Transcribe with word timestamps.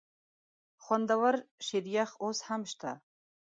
خوندور 0.83 1.35
شریخ 1.67 2.09
اوس 2.23 2.39
هم 2.47 2.61
شته؟ 2.71 2.91